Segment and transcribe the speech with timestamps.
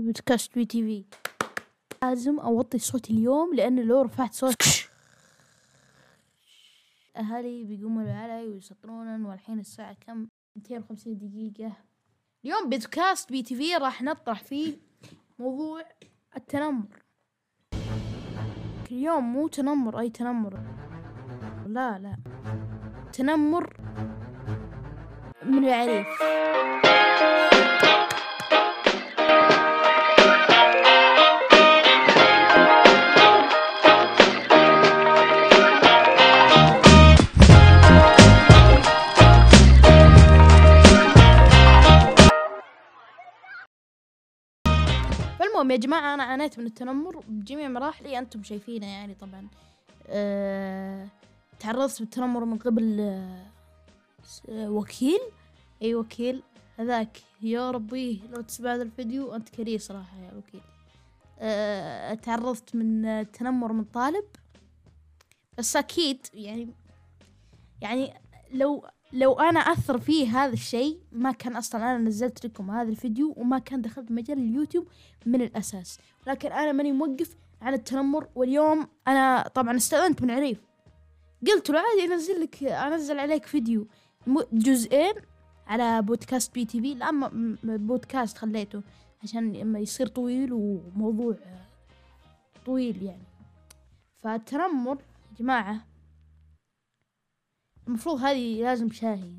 [0.00, 1.04] في بودكاست BTV.
[2.02, 4.62] لازم أوطي صوتي اليوم لأنه لو رفعت صوت
[7.16, 11.72] أهلي بيقوموا علي ويسطرون والحين الساعة كم؟ 2:50 دقيقة.
[12.44, 14.76] اليوم بودكاست BTV راح نطرح فيه
[15.38, 15.82] موضوع
[16.36, 17.02] التنمر.
[18.90, 20.60] اليوم مو تنمر أي تنمر.
[21.66, 22.16] لا لا.
[23.12, 23.76] تنمر
[25.42, 26.06] من العريف.
[45.60, 49.48] فالمهم يا جماعة أنا عانيت من التنمر بجميع مراحلي أنتم شايفينه يعني طبعا.
[50.06, 51.08] أه
[51.58, 55.20] تعرضت بالتنمر من قبل أه وكيل.
[55.82, 56.42] أي وكيل؟
[56.76, 57.18] هذاك.
[57.42, 60.60] يا ربي لو تسمع هذا الفيديو أنت كريه صراحة يا وكيل.
[61.38, 64.24] أه تعرضت من آه، تنمر من طالب.
[65.58, 66.74] بس أكيد يعني
[67.80, 68.14] يعني
[68.52, 73.34] لو لو أنا أثر فيه هذا الشيء ما كان أصلا أنا نزلت لكم هذا الفيديو
[73.36, 74.86] وما كان دخلت مجال اليوتيوب
[75.26, 75.98] من الأساس.
[76.26, 80.60] لكن أنا ماني موقف عن التنمر واليوم أنا طبعا استأذنت من عريف.
[81.46, 83.86] قلت له عادي أنزل لك أنزل عليك فيديو.
[84.52, 85.14] جزئين
[85.66, 86.94] على بودكاست بي تي في.
[86.94, 87.30] لا
[87.62, 88.82] بودكاست خليته
[89.22, 91.66] عشان اما يصير طويل وموضوع آه،
[92.66, 93.22] طويل يعني.
[94.22, 95.89] فالتنمر يا جماعة
[97.88, 99.34] المفروض هذه لازم شاهي.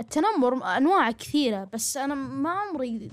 [0.00, 3.10] التنمر انواع كثيرة بس أنا ما عمري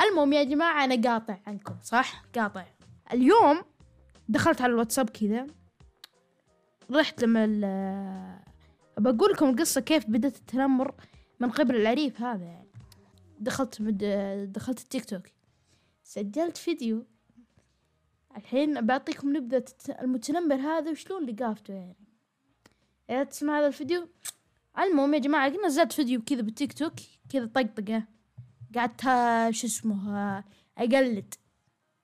[0.00, 2.64] المهم يا جماعة أنا قاطع عنكم صح؟ قاطع.
[3.12, 3.62] اليوم
[4.28, 5.46] دخلت على الواتساب كذا
[6.90, 8.44] رحت لما
[8.98, 10.94] بقول لكم القصة كيف بدأت التنمر
[11.40, 12.70] من قبل العريف هذا يعني.
[13.38, 14.04] دخلت مد...
[14.52, 15.22] دخلت التيك توك
[16.02, 17.06] سجلت فيديو.
[18.36, 19.64] الحين بعطيكم نبذة
[20.00, 22.09] المتنمر هذا وشلون لقافته يعني.
[23.10, 24.08] إذا تسمع هذا الفيديو؟
[24.78, 26.92] المهم يا جماعة نزلت فيديو كذا بالتيك توك
[27.32, 28.04] كذا طقطقة.
[28.74, 30.44] قعدت ها- شو اسمه ها-
[30.78, 31.34] أقلد.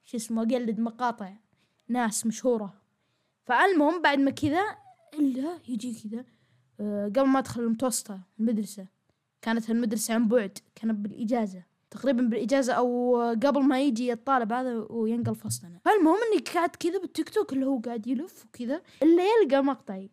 [0.05, 1.33] شو اسمه أقلد مقاطع
[1.89, 2.75] ناس مشهورة.
[3.45, 4.63] فالمهم بعد ما كذا
[5.19, 6.25] إلا يجي كذا
[6.81, 8.87] آه، قبل ما أدخل المتوسطة المدرسة.
[9.43, 11.63] كانت المدرسة عن بعد كانت بالإجازة.
[11.91, 15.81] تقريبا بالإجازة أو قبل ما يجي الطالب هذا وينقل فصلنا.
[15.85, 20.11] فالمهم إني قاعد كذا بالتيك توك اللي هو قاعد يلف وكذا إلا يلقى مقطعي.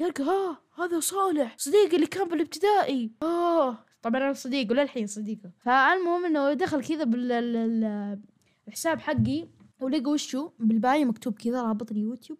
[0.00, 3.10] يلقى ها هذا صالح صديقي اللي كان بالابتدائي.
[3.22, 3.78] آه.
[4.02, 5.50] طبعا أنا صديقه للحين صديقه.
[5.58, 9.48] فالمهم إنه دخل كذا بالحساب حقي
[9.80, 12.38] ولقى وشو؟ بال bio مكتوب كذا رابط اليوتيوب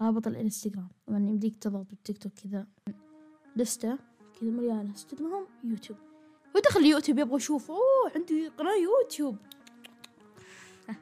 [0.00, 0.88] رابط الإنستغرام.
[1.06, 2.66] طبعا يمديك تضغط بالتيك توك كذا.
[3.56, 3.98] لستة
[4.40, 4.80] كذا مليانة.
[4.80, 5.98] انستغرام يوتيوب.
[6.56, 9.36] ودخل اليوتيوب يبغى يشوف أوه عندي قناة يوتيوب.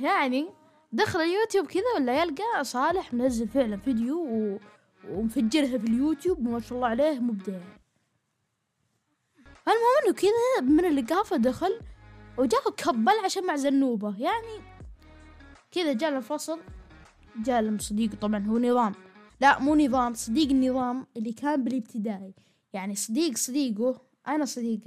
[0.00, 0.48] يعني
[0.92, 4.58] دخل اليوتيوب كذا ولا يلقى صالح منزل فعلا فيديو و...
[5.08, 7.60] ومفجرها في اليوتيوب ما شاء الله عليه مبدع.
[9.68, 11.80] المهم إنه كذا من اللقافة دخل
[12.38, 14.18] وجاء كبل عشان مع زنوبة.
[14.18, 14.64] يعني
[15.70, 16.60] كذا جاء الفصل
[17.36, 18.94] جاء لهم صديقه طبعا هو نظام.
[19.40, 22.34] لا مو نظام صديق النظام اللي كان بالابتدائي.
[22.72, 24.80] يعني صديق صديقه أنا صديق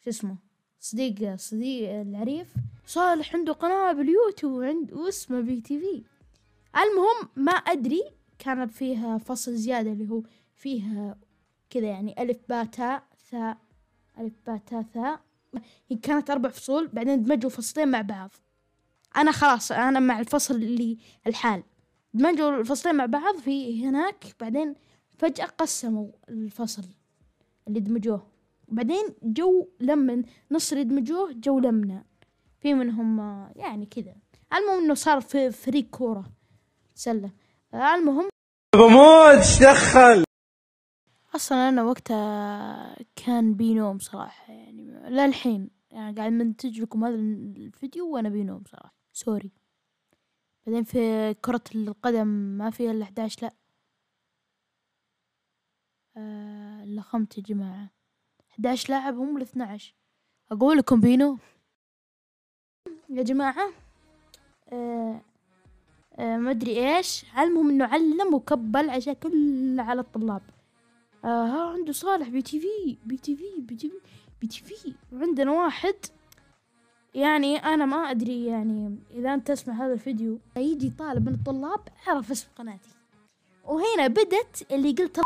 [0.00, 0.36] شو اسمه
[0.80, 2.54] صديق صديق العريف.
[2.86, 6.04] صالح عنده قناة باليوتيوب وعند واسمه بي تي في.
[6.76, 8.02] المهم ما أدري
[8.38, 10.22] كان فيها فصل زيادة اللي هو
[10.54, 11.18] فيها
[11.70, 13.58] كذا يعني ألف باء تاء ثاء
[14.18, 15.20] ألف باء تاء ثاء.
[15.88, 18.30] هي كانت أربع فصول بعدين دمجوا فصلين مع بعض.
[19.16, 21.62] أنا خلاص أنا مع الفصل اللي الحال.
[22.14, 24.74] دمجوا الفصلين مع بعض في هناك بعدين
[25.18, 26.82] فجأة قسموا الفصل
[27.68, 28.26] اللي دمجوه
[28.68, 32.04] بعدين جو لما نص اللي دمجوه جو لمنا.
[32.60, 34.14] في منهم آه، يعني كذا.
[34.54, 36.24] المهم إنه صار في فريق كورة.
[36.94, 37.30] سلة.
[37.74, 38.28] المهم
[38.74, 40.24] بموت دخل؟
[41.34, 48.28] أصلا أنا وقتها كان بينوم صراحة يعني للحين يعني قاعد منتج لكم هذا الفيديو وأنا
[48.28, 49.52] بينوم صراحة sorry.
[50.66, 53.52] بعدين في كرة القدم ما فيها إلا 11 لا.
[56.16, 57.90] آه لخمت يا جماعة.
[58.50, 59.94] 11 لاعب هم ال 12
[60.52, 61.38] أقول لكم بينو.
[63.10, 63.72] يا جماعة
[64.72, 65.20] آه
[66.18, 67.24] آه ما أدري إيش.
[67.38, 70.42] المهم إنه علم وكبل عشان كل على الطلاب.
[71.24, 73.94] آه ها عنده صالح بي تي في بي تي في بي تي في
[74.40, 74.94] بي تي في.
[75.12, 75.94] وعندنا واحد.
[77.14, 82.30] يعني أنا ما أدري يعني إذا أنت تسمع هذا الفيديو يجي طالب من الطلاب عرف
[82.30, 82.90] اسم قناتي.
[83.64, 85.20] وهنا بدت اللي قلت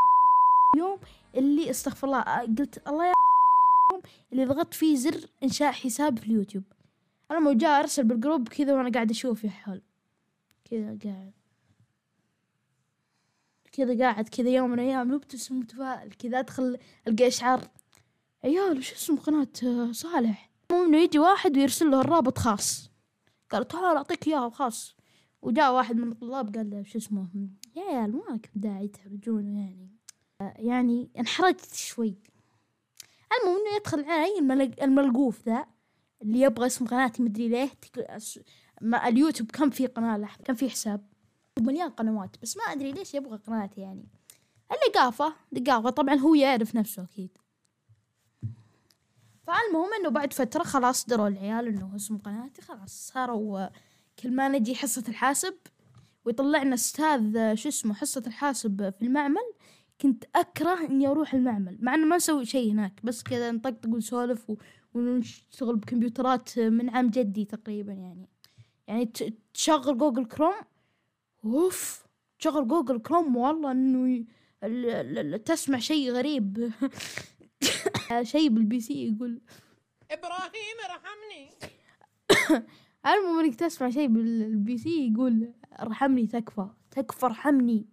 [0.74, 0.98] اليوم
[1.34, 3.12] اللي استغفر الله آه، قلت الله يا
[4.32, 6.64] اللي ضغطت فيه زر إنشاء حساب في اليوتيوب.
[7.30, 9.82] المهم جاء أرسل بالجروب كذا وأنا قاعد أشوف يا حول.
[10.70, 11.32] كذا قاعد.
[13.72, 16.78] كذا قاعد كذا يوم من الأيام مبتسم متفائل كذا أدخل
[17.08, 17.68] ألقى إشعار.
[18.44, 22.90] عيال وش اسم قناة آه، صالح؟ المهم إنه يجي واحد ويرسل له الرابط خاص.
[23.50, 24.96] قال تعال أعطيك إياه خاص
[25.42, 27.28] وجاء واحد من الطلاب قال له شو اسمه؟
[27.76, 29.88] يا عيال ما داعي تحرجونه يعني.
[30.40, 32.14] آه، يعني انحرجت شوي.
[33.42, 35.66] المهم إنه يدخل علي الملق- الملقوف ذا
[36.22, 37.70] اللي يبغى اسم قناتي مدري ليه
[38.80, 41.00] ما اليوتيوب كم في قناة له كم في حساب؟
[41.60, 44.08] مليان قنوات بس ما أدري ليش يبغى قناتي يعني.
[44.72, 47.38] اللقافة لقافة طبعا هو يعرف نفسه أكيد.
[49.42, 53.66] فالمهم إنه بعد فترة خلاص دروا العيال إنه اسم قناتي خلاص صاروا
[54.18, 55.54] كل ما نجي حصة الحاسب
[56.24, 59.52] ويطلع لنا أستاذ شو اسمه حصة الحاسب في المعمل
[60.00, 64.52] كنت أكره إني أروح المعمل مع إنه ما نسوي شيء هناك بس كذا نطقطق ونسولف
[64.94, 68.28] ونشتغل بكمبيوترات من عام جدي تقريبا يعني.
[68.88, 69.12] يعني
[69.54, 70.54] تشغل جوجل كروم
[71.44, 72.06] أوف
[72.38, 74.26] تشغل جوجل كروم والله إنه ي-
[74.64, 76.72] ال- ال- تسمع شيء غريب.
[78.22, 79.40] شيء بال PC يقول.
[80.10, 81.50] إبراهيم ارحمني
[83.06, 87.86] المهم إنك تسمع شيء بال PC يقول ارحمني تكفى تكفى ارحمني.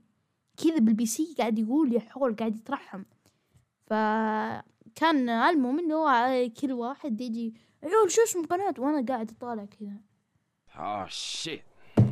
[0.64, 3.04] كذا بال PC قاعد يقول يا حول قاعد يترحم.
[3.88, 7.54] فكان المهم إنه كل واحد يجي
[7.84, 9.98] عيال شو اسم قناة؟ وأنا قاعد أطالع كذا.
[10.78, 11.62] Oh shit.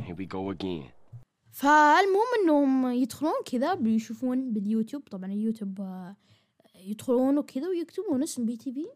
[0.06, 0.90] Here we go again.
[1.52, 5.02] فالمهم إنهم يدخلون كذا بيشوفون باليوتيوب.
[5.02, 6.16] طبعا اليوتيوب آه،
[6.74, 8.86] يدخلون وكذا ويكتبون اسم BTV.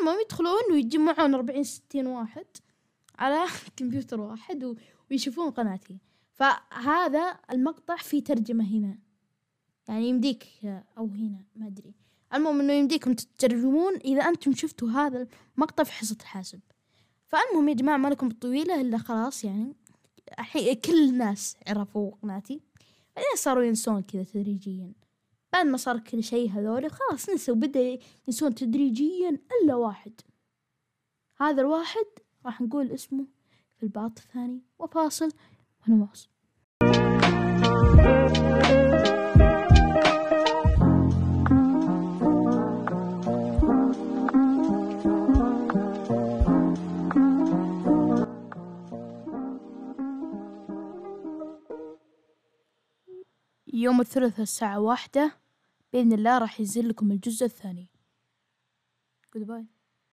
[0.00, 2.46] المهم يدخلون ويتجمعون أربعين ستين واحد
[3.18, 3.46] على
[3.76, 4.76] كمبيوتر واحد
[5.10, 5.98] ويشوفون قناتي.
[6.32, 8.98] فهذا المقطع فيه ترجمة هنا.
[9.88, 11.94] يعني يمديك آه، أو هنا ما أدري.
[12.34, 16.60] المهم إنه يمديكم تترجمون إذا أنتم شفتوا هذا المقطع في حصة الحاسب.
[17.32, 19.76] فالمهم يا جماعة ما لكم الطويلة إلا خلاص يعني
[20.38, 22.60] الحين كل الناس عرفوا قناتي
[23.16, 24.92] بعدين صاروا ينسون كذا تدريجيا.
[25.52, 27.98] بعد ما صار كل شيء هذول خلاص نسوا بدأ
[28.28, 30.20] ينسون تدريجيا إلا واحد.
[31.36, 32.06] هذا الواحد
[32.46, 33.26] راح نقول اسمه
[33.76, 35.32] في الباط الثاني وفاصل
[35.88, 36.28] ونواصل.
[53.82, 55.32] يوم الثلاثاء الساعة واحدة
[55.92, 57.88] بإذن الله راح ينزل لكم الجزء الثاني.
[59.34, 59.66] باي